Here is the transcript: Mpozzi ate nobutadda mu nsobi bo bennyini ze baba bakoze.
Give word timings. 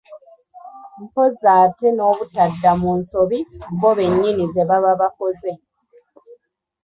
Mpozzi 1.03 1.47
ate 1.61 1.87
nobutadda 1.95 2.71
mu 2.81 2.91
nsobi 2.99 3.39
bo 3.79 3.91
bennyini 3.97 4.45
ze 4.53 4.63
baba 4.69 4.91
bakoze. 5.01 5.51